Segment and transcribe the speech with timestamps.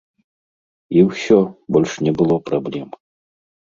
[0.97, 1.39] І ўсё,
[1.79, 2.87] больш не было праблем.